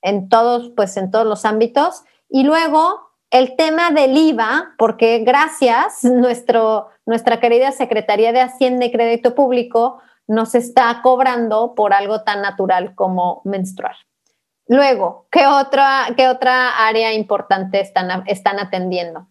[0.02, 2.04] en todos, pues en todos los ámbitos.
[2.30, 8.92] Y luego el tema del IVA, porque gracias, nuestro, nuestra querida Secretaría de Hacienda y
[8.92, 13.96] Crédito Público nos está cobrando por algo tan natural como menstruar.
[14.68, 19.28] Luego, ¿qué otra, qué otra área importante están, están atendiendo?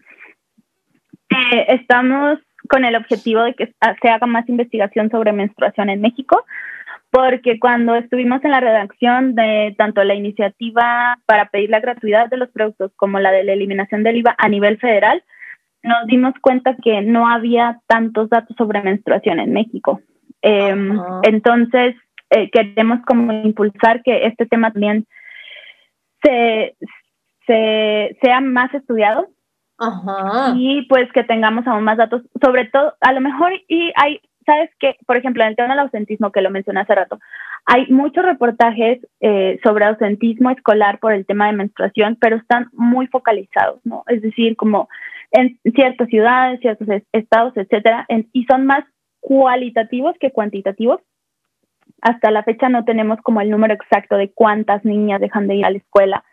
[1.31, 6.45] Eh, estamos con el objetivo de que se haga más investigación sobre menstruación en México
[7.11, 12.37] porque cuando estuvimos en la redacción de tanto la iniciativa para pedir la gratuidad de
[12.37, 15.23] los productos como la de la eliminación del IVA a nivel federal,
[15.83, 20.01] nos dimos cuenta que no había tantos datos sobre menstruación en México.
[20.43, 21.97] Em, entonces,
[22.31, 25.07] eh, queremos como impulsar que este tema también
[26.23, 26.77] se,
[27.47, 29.29] se sea más estudiado
[30.57, 34.71] y pues que tengamos aún más datos, sobre todo, a lo mejor y hay sabes
[34.79, 37.19] que, por ejemplo, en el tema del ausentismo que lo mencioné hace rato,
[37.67, 43.07] hay muchos reportajes eh, sobre ausentismo escolar por el tema de menstruación, pero están muy
[43.07, 44.05] focalizados, ¿no?
[44.07, 44.89] Es decir, como
[45.33, 48.85] en ciertas ciudades, ciertos estados, etcétera, y son más
[49.21, 51.01] cualitativos que cuantitativos.
[52.03, 55.65] Hasta la fecha no tenemos como el número exacto de cuántas niñas dejan de ir
[55.65, 56.25] a la escuela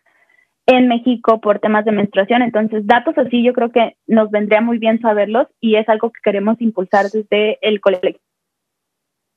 [0.68, 2.42] en México por temas de menstruación.
[2.42, 6.20] Entonces, datos así yo creo que nos vendría muy bien saberlos y es algo que
[6.24, 8.20] queremos impulsar desde el colegio.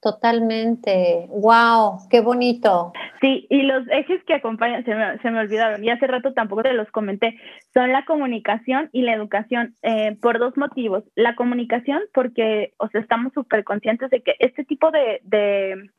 [0.03, 1.27] Totalmente.
[1.29, 2.09] ¡Wow!
[2.09, 2.93] ¡Qué bonito!
[3.21, 6.63] Sí, y los ejes que acompañan, se me, se me olvidaron, y hace rato tampoco
[6.63, 7.39] te los comenté,
[7.75, 11.05] son la comunicación y la educación eh, por dos motivos.
[11.17, 15.91] La comunicación, porque o sea, estamos súper conscientes de que este tipo de, de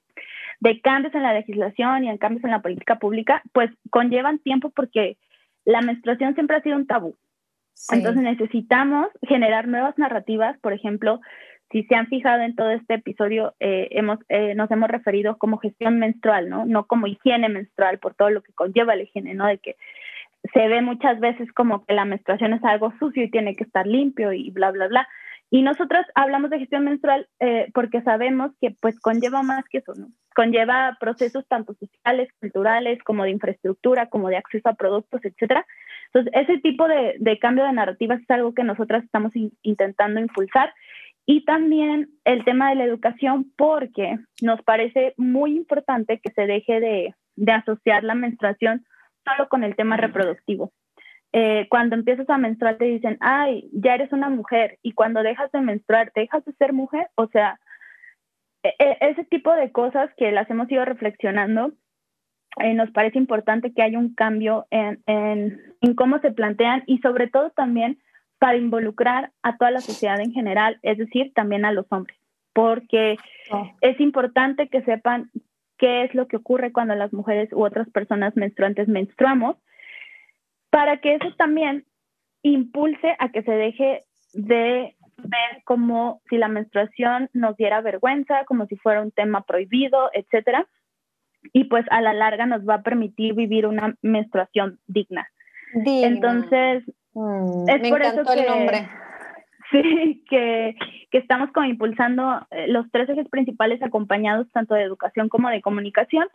[0.61, 4.69] de cambios en la legislación y en cambios en la política pública, pues conllevan tiempo
[4.69, 5.17] porque
[5.65, 7.17] la menstruación siempre ha sido un tabú.
[7.91, 11.19] Entonces necesitamos generar nuevas narrativas, por ejemplo,
[11.71, 15.57] si se han fijado en todo este episodio, eh, hemos, eh, nos hemos referido como
[15.57, 16.65] gestión menstrual, ¿no?
[16.65, 19.47] No como higiene menstrual, por todo lo que conlleva la higiene, ¿no?
[19.47, 19.77] De que
[20.53, 23.87] se ve muchas veces como que la menstruación es algo sucio y tiene que estar
[23.87, 25.07] limpio y bla, bla, bla.
[25.49, 29.93] Y nosotros hablamos de gestión menstrual eh, porque sabemos que pues conlleva más que eso,
[29.95, 30.07] ¿no?
[30.35, 35.65] Conlleva procesos tanto sociales, culturales, como de infraestructura, como de acceso a productos, etcétera.
[36.07, 40.73] Entonces, ese tipo de, de cambio de narrativas es algo que nosotras estamos intentando impulsar.
[41.25, 46.79] Y también el tema de la educación, porque nos parece muy importante que se deje
[46.79, 48.85] de, de asociar la menstruación
[49.23, 50.71] solo con el tema reproductivo.
[51.33, 55.51] Eh, cuando empiezas a menstruar te dicen, ay, ya eres una mujer, y cuando dejas
[55.51, 57.59] de menstruar, dejas de ser mujer, o sea,
[58.63, 61.73] e, e, ese tipo de cosas que las hemos ido reflexionando,
[62.57, 66.97] eh, nos parece importante que haya un cambio en, en, en, cómo se plantean y
[66.99, 67.99] sobre todo también
[68.39, 72.17] para involucrar a toda la sociedad en general, es decir, también a los hombres,
[72.53, 73.17] porque
[73.51, 73.71] oh.
[73.81, 75.29] es importante que sepan
[75.77, 79.57] qué es lo que ocurre cuando las mujeres u otras personas menstruantes menstruamos
[80.69, 81.85] para que eso también
[82.43, 88.65] impulse a que se deje de ver como si la menstruación nos diera vergüenza, como
[88.67, 90.67] si fuera un tema prohibido, etcétera.
[91.53, 95.27] Y pues a la larga nos va a permitir vivir una menstruación digna.
[95.73, 98.89] Entonces, mm, es por eso que, el nombre.
[99.71, 100.75] Sí, que,
[101.11, 105.61] que estamos como impulsando eh, los tres ejes principales acompañados tanto de educación como de
[105.61, 106.27] comunicación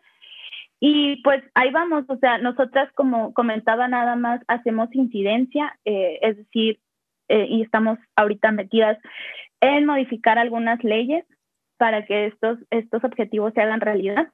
[0.81, 6.37] y pues ahí vamos, o sea, nosotras como comentaba nada más, hacemos incidencia, eh, es
[6.37, 6.79] decir,
[7.29, 8.99] eh, y estamos ahorita metidas
[9.61, 11.25] en modificar algunas leyes
[11.77, 14.29] para que estos, estos objetivos se hagan realidad.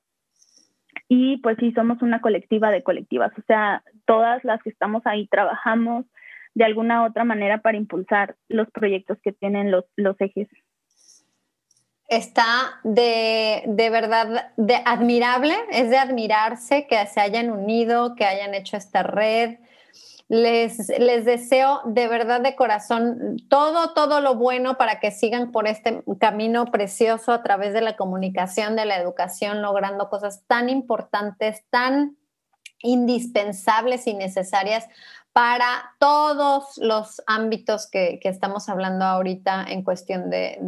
[1.09, 5.27] y pues sí, somos una colectiva de colectivas, o sea, todas las que estamos ahí
[5.29, 6.07] trabajamos
[6.55, 10.49] de alguna otra manera para impulsar los proyectos que tienen los, los ejes.
[12.09, 18.55] Está de, de verdad de admirable, es de admirarse que se hayan unido, que hayan
[18.55, 19.57] hecho esta red,
[20.33, 20.87] les,
[21.27, 26.65] deseo de verdad de corazón todo, todo lo bueno para que sigan por este camino
[26.65, 32.17] precioso a través de la comunicación, de la educación, logrando cosas tan importantes, tan
[32.79, 34.87] indispensables y necesarias
[35.35, 40.59] para todos los ámbitos que, estamos hablando ahorita en cuestión de,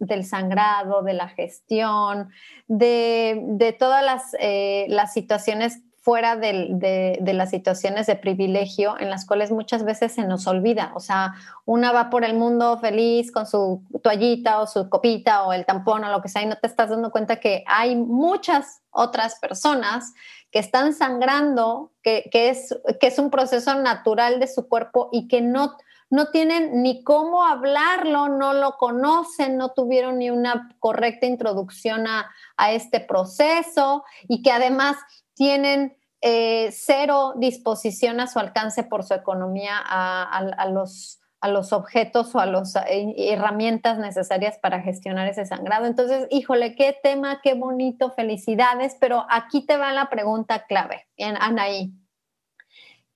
[0.00, 2.30] del sangrado, de la gestión,
[2.66, 9.52] de, todas las, eh, las situaciones fuera de, las situaciones de privilegio en las cuales
[9.52, 10.90] muchas veces se nos olvida.
[10.96, 11.34] O sea,
[11.64, 16.02] una va por el mundo feliz con su toallita o su copita o el tampón
[16.02, 20.12] o lo que sea y no te estás dando cuenta que hay muchas otras personas
[20.50, 25.40] que están sangrando, que, es, que es un proceso natural de su cuerpo y que
[25.40, 25.76] no,
[26.12, 32.30] no tienen ni cómo hablarlo, no lo conocen, no tuvieron ni una correcta introducción a,
[32.58, 34.98] a este proceso y que además
[35.32, 42.34] tienen eh, cero disposición a su alcance por su economía a, los, a los objetos
[42.34, 45.86] o a las eh, herramientas necesarias para gestionar ese sangrado.
[45.86, 51.06] Entonces, híjole, qué tema, qué bonito, felicidades, pero aquí te va la pregunta clave,
[51.40, 52.01] Anaí.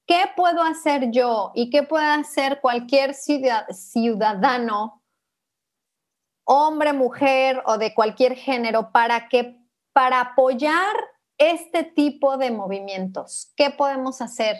[0.06, 5.02] ¿Qué puedo hacer yo y qué puede hacer cualquier ciudadano,
[6.44, 9.56] hombre, mujer o de cualquier género, para que
[9.92, 10.94] para apoyar
[11.38, 13.52] este tipo de movimientos?
[13.56, 14.56] ¿Qué podemos hacer?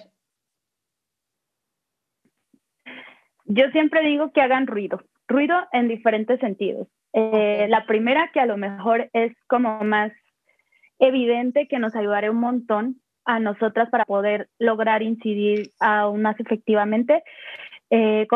[3.44, 6.88] Yo siempre digo que hagan ruido, ruido en diferentes sentidos.
[7.12, 10.12] Eh, la primera que a lo mejor es como más
[10.98, 17.22] evidente que nos ayudará un montón a nosotras para poder lograr incidir aún más efectivamente.
[17.90, 18.26] Eh,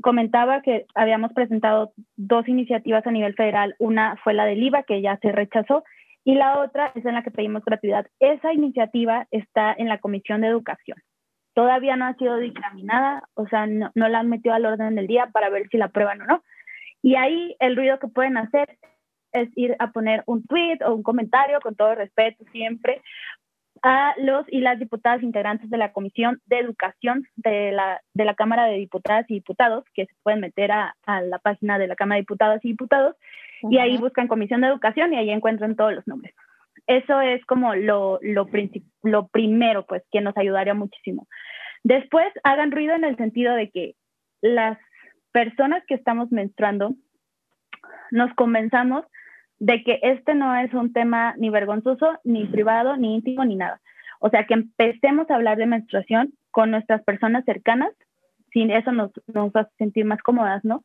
[0.00, 3.76] comentaba que habíamos presentado dos iniciativas a nivel federal.
[3.78, 5.84] Una fue la del IVA, que ya se rechazó,
[6.24, 8.06] y la otra es en la que pedimos gratuidad.
[8.18, 10.98] Esa iniciativa está en la Comisión de Educación.
[11.54, 15.28] Todavía no ha sido dictaminada, o sea, no, la han metido al orden del día
[15.32, 16.42] para ver si la aprueban o no.
[17.02, 18.78] Y ahí el ruido que pueden hacer
[19.32, 23.02] es ir a poner un tweet o un comentario, con todo respeto siempre,
[23.84, 28.34] a los y las diputadas integrantes de la Comisión de Educación de la, de la
[28.34, 31.94] Cámara de Diputadas y Diputados, que se pueden meter a, a la página de la
[31.94, 33.14] Cámara de Diputadas y Diputados,
[33.70, 36.34] y ahí buscan Comisión de Educación y ahí encuentran todos los nombres.
[36.86, 38.48] Eso es como lo, lo,
[39.02, 41.28] lo primero, pues, que nos ayudaría muchísimo.
[41.82, 43.96] Después, hagan ruido en el sentido de que
[44.40, 44.78] las
[45.30, 46.94] personas que estamos menstruando
[48.10, 49.04] nos convenzamos
[49.64, 53.80] de que este no es un tema ni vergonzoso, ni privado, ni íntimo, ni nada.
[54.20, 57.90] O sea, que empecemos a hablar de menstruación con nuestras personas cercanas,
[58.52, 60.82] sin eso nos, nos va a sentir más cómodas, ¿no?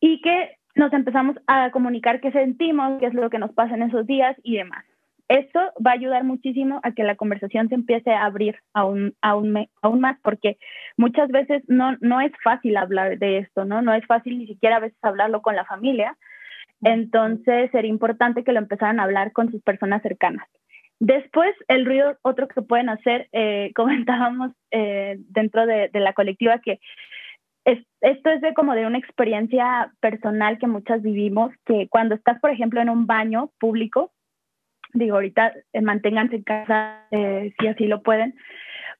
[0.00, 3.82] Y que nos empezamos a comunicar qué sentimos, qué es lo que nos pasa en
[3.82, 4.84] esos días y demás.
[5.28, 9.68] Esto va a ayudar muchísimo a que la conversación se empiece a abrir aún, aún,
[9.82, 10.58] aún más, porque
[10.96, 13.82] muchas veces no, no es fácil hablar de esto, ¿no?
[13.82, 16.18] No es fácil ni siquiera a veces hablarlo con la familia.
[16.82, 20.46] Entonces sería importante que lo empezaran a hablar con sus personas cercanas.
[21.04, 26.78] Después, el ruido, otro que pueden hacer, eh, comentábamos eh, dentro de, la colectiva que
[27.64, 32.50] esto es de como de una experiencia personal que muchas vivimos, que cuando estás, por
[32.50, 34.12] ejemplo, en un baño público,
[34.94, 38.34] digo, ahorita eh, manténganse en casa si así lo pueden,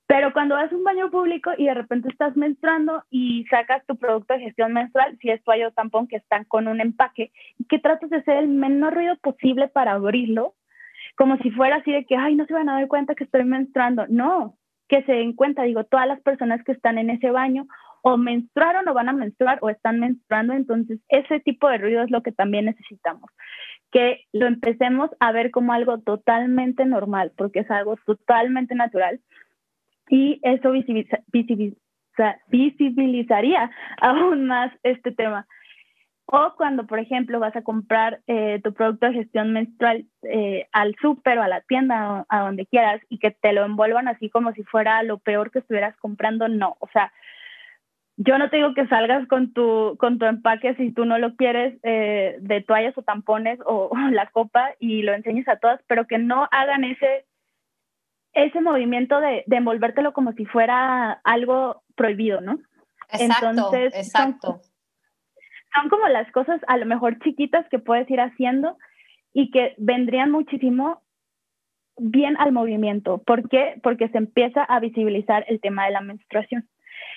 [0.07, 3.97] pero cuando vas a un baño público y de repente estás menstruando y sacas tu
[3.97, 7.65] producto de gestión menstrual, si es toallo o tampón que están con un empaque, y
[7.65, 10.55] que tratas de hacer el menor ruido posible para abrirlo,
[11.17, 13.45] como si fuera así de que, ay, no se van a dar cuenta que estoy
[13.45, 14.07] menstruando.
[14.09, 14.57] No,
[14.89, 17.67] que se den cuenta, digo, todas las personas que están en ese baño
[18.03, 22.11] o menstruaron o van a menstruar o están menstruando, entonces ese tipo de ruido es
[22.11, 23.31] lo que también necesitamos,
[23.93, 29.21] que lo empecemos a ver como algo totalmente normal, porque es algo totalmente natural
[30.13, 30.73] y eso
[32.49, 33.71] visibilizaría
[34.03, 35.47] aún más este tema.
[36.27, 40.95] O cuando, por ejemplo, vas a comprar eh, tu producto de gestión menstrual eh, al
[41.01, 44.53] súper o a la tienda, a donde quieras, y que te lo envuelvan así como
[44.53, 46.77] si fuera lo peor que estuvieras comprando, no.
[46.81, 47.11] O sea,
[48.19, 51.37] yo no te digo que salgas con tu, con tu empaque si tú no lo
[51.37, 56.07] quieres eh, de toallas o tampones o, la copa y lo enseñes a todas, pero
[56.07, 57.25] que no hagan ese,
[58.33, 62.59] ese movimiento de, de envolvértelo como si fuera algo prohibido, ¿no?
[63.13, 64.61] Exacto, Entonces, exacto.
[65.75, 68.77] Son, como las cosas a lo mejor chiquitas que puedes ir haciendo
[69.33, 71.03] y que vendrían muchísimo
[71.99, 73.19] bien al movimiento.
[73.19, 73.81] ¿Por qué?
[73.83, 76.69] Porque se empieza a visibilizar el tema de la menstruación.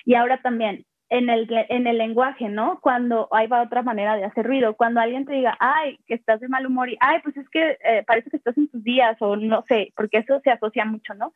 [0.04, 2.80] Y ahora también, en el, en el lenguaje, ¿no?
[2.80, 6.48] Cuando hay otra manera de hacer ruido, cuando alguien te diga, ay, que estás de
[6.48, 9.36] mal humor y, ay, pues es que eh, parece que estás en tus días o
[9.36, 11.32] no sé, porque eso se asocia mucho, ¿no?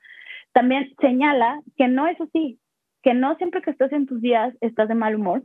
[0.52, 2.58] También señala que no es así,
[3.02, 5.44] que no siempre que estás en tus días estás de mal humor,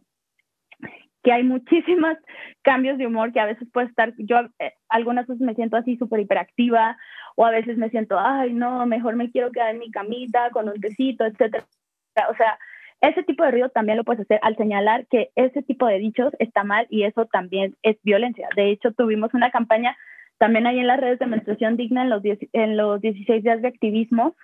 [1.24, 2.18] que hay muchísimos
[2.64, 5.98] cambios de humor que a veces puede estar, yo eh, algunas veces me siento así
[5.98, 6.98] súper hiperactiva
[7.36, 10.68] o a veces me siento, ay, no, mejor me quiero quedar en mi camita con
[10.68, 11.66] un tecito, etcétera.
[12.30, 12.58] O sea,
[13.10, 16.34] ese tipo de ruido también lo puedes hacer al señalar que ese tipo de dichos
[16.40, 18.48] está mal y eso también es violencia.
[18.56, 19.98] De hecho, tuvimos una campaña
[20.38, 22.22] también ahí en las redes de menstruación digna en los,
[22.54, 24.36] en los 16 días de activismo,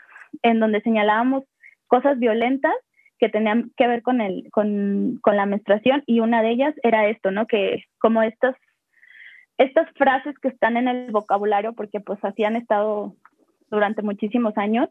[0.41, 1.43] en donde señalábamos
[1.87, 2.73] cosas violentas
[3.19, 7.07] que tenían que ver con, el, con, con, la menstruación y una de ellas era
[7.07, 7.45] esto, ¿no?
[7.45, 8.55] Que como estas,
[9.57, 13.15] estas frases que están en el vocabulario, porque pues así han estado
[13.69, 14.89] durante muchísimos años,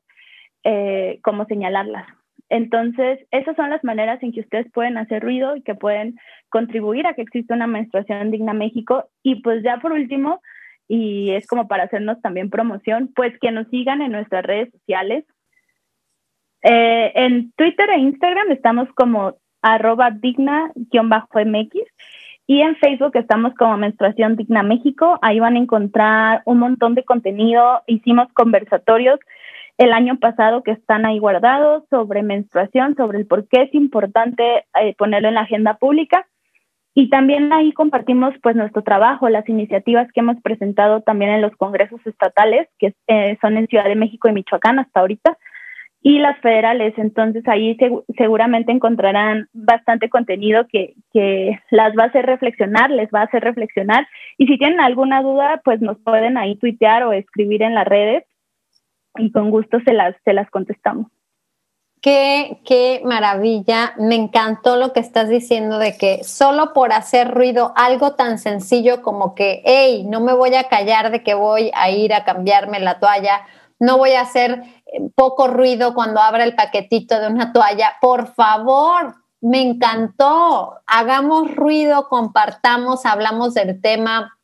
[0.62, 2.06] eh, como señalarlas.
[2.51, 7.07] Entonces, esas son las maneras en que ustedes pueden hacer ruido y que pueden contribuir
[7.07, 9.09] a que exista una menstruación digna México.
[9.22, 10.42] Y pues ya por último,
[10.88, 15.24] y es como para hacernos también promoción, pues que nos sigan en nuestras redes sociales,
[16.62, 21.70] eh, en Twitter e Instagram estamos como arroba digna-mx
[22.46, 25.18] y en Facebook estamos como Menstruación Digna México.
[25.22, 27.82] Ahí van a encontrar un montón de contenido.
[27.86, 29.20] Hicimos conversatorios
[29.81, 34.66] el año pasado que están ahí guardados sobre menstruación, sobre el por qué es importante
[34.78, 36.26] eh, ponerlo en la agenda pública.
[36.93, 41.57] Y también ahí compartimos pues nuestro trabajo, las iniciativas que hemos presentado también en los
[41.57, 45.39] congresos estatales, que eh, son en Ciudad de México y Michoacán hasta ahorita
[46.03, 46.93] y las federales.
[46.99, 47.78] Entonces ahí
[48.18, 53.43] seguramente encontrarán bastante contenido que, que, las va a hacer reflexionar, les va a hacer
[53.43, 54.07] reflexionar.
[54.37, 58.24] Y si tienen alguna duda, pues nos pueden ahí tuitear o escribir en las redes
[59.16, 61.06] y con gusto se las, se las contestamos.
[62.00, 67.74] Qué, qué maravilla, me encantó lo que estás diciendo de que solo por hacer ruido,
[67.76, 71.90] algo tan sencillo como que, hey, no me voy a callar de que voy a
[71.90, 73.42] ir a cambiarme la toalla
[73.80, 77.94] no voy a hacer eh, poco ruido cuando abra el paquetito de una toalla.
[78.00, 80.74] Por favor, me encantó.
[80.86, 84.38] Hagamos ruido, compartamos, hablamos del tema,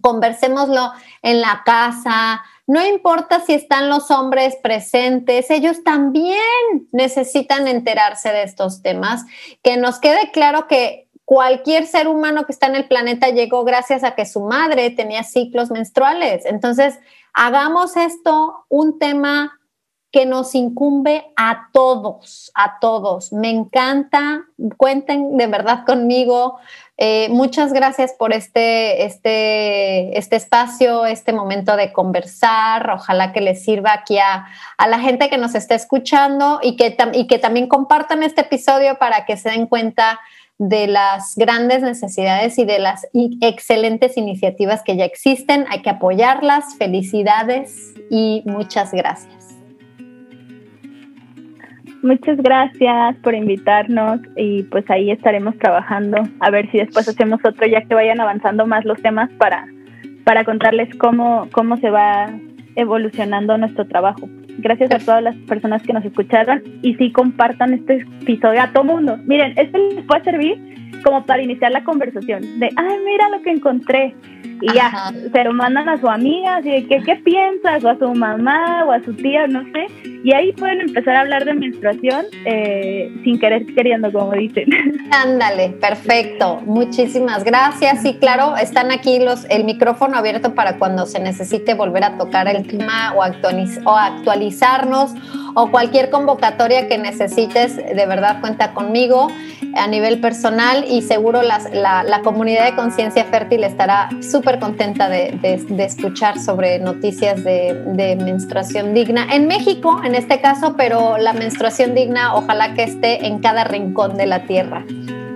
[0.00, 2.42] conversémoslo en la casa.
[2.66, 6.38] No importa si están los hombres presentes, ellos también
[6.92, 9.24] necesitan enterarse de estos temas.
[9.62, 14.04] Que nos quede claro que cualquier ser humano que está en el planeta llegó gracias
[14.04, 16.44] a que su madre tenía ciclos menstruales.
[16.46, 16.98] Entonces,
[17.32, 19.58] hagamos esto un tema
[20.12, 23.32] que nos incumbe a todos, a todos.
[23.32, 24.44] Me encanta,
[24.76, 26.58] cuenten de verdad conmigo.
[27.04, 32.90] Eh, muchas gracias por este, este, este espacio, este momento de conversar.
[32.90, 34.46] Ojalá que les sirva aquí a,
[34.78, 39.24] la gente que nos está escuchando y que, y que también compartan este episodio para
[39.24, 40.20] que se den cuenta
[40.58, 43.04] de las grandes necesidades y de las
[43.40, 45.66] excelentes iniciativas que ya existen.
[45.70, 46.76] Hay que apoyarlas.
[46.76, 49.41] Felicidades y muchas gracias.
[52.02, 57.64] Muchas gracias por invitarnos y pues ahí estaremos trabajando a ver si después hacemos otro
[57.68, 59.68] ya que vayan avanzando más los temas para,
[60.24, 62.28] para contarles cómo, cómo se va
[62.74, 64.28] evolucionando nuestro trabajo.
[64.58, 68.82] Gracias a todas las personas que nos escucharon y sí compartan este episodio a todo
[68.82, 69.16] mundo.
[69.24, 73.50] Miren, este les puede servir como para iniciar la conversación de, ay, mira lo que
[73.50, 74.14] encontré.
[74.60, 77.82] Y ya, se lo mandan a su amiga, así de, ¿qué, ¿qué piensas?
[77.82, 79.86] O a su mamá o a su tía, no sé.
[80.22, 84.68] Y ahí pueden empezar a hablar de menstruación eh, sin querer queriendo, como dicen.
[85.10, 86.60] Ándale, perfecto.
[86.64, 88.04] Muchísimas gracias.
[88.04, 92.46] Y claro, están aquí los, el micrófono abierto para cuando se necesite volver a tocar
[92.46, 95.12] el tema o, o actualizarnos
[95.54, 99.28] o cualquier convocatoria que necesites, de verdad cuenta conmigo
[99.74, 101.58] a nivel personal y seguro la,
[102.04, 108.16] la, comunidad de conciencia fértil estará súper contenta de, de, escuchar sobre noticias de, de
[108.16, 113.38] menstruación digna en México, en este caso, pero la menstruación digna ojalá que esté en
[113.40, 114.84] cada rincón de la tierra.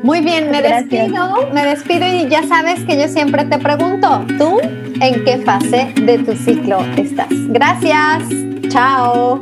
[0.03, 4.61] Muy bien, me despido, me despido y ya sabes que yo siempre te pregunto, ¿tú
[5.01, 7.29] en qué fase de tu ciclo estás?
[7.49, 8.23] Gracias,
[8.69, 9.41] chao.